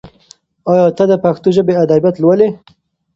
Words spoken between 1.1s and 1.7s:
پښتو